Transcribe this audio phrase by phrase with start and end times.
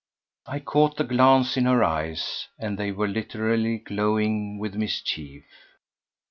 [0.47, 5.43] I caught the glance in her eyes, and they were literally glowing with mischief.